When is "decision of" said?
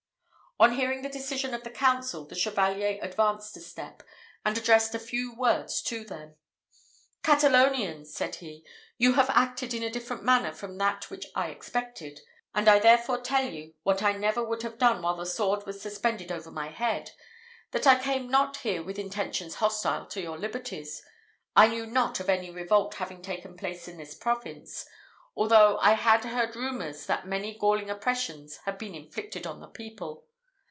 1.09-1.63